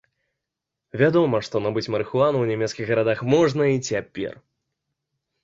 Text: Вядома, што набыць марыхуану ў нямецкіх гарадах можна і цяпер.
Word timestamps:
Вядома, 1.01 1.41
што 1.47 1.61
набыць 1.65 1.91
марыхуану 1.97 2.37
ў 2.41 2.47
нямецкіх 2.57 2.85
гарадах 2.93 3.19
можна 3.35 3.63
і 3.75 3.87
цяпер. 3.93 4.33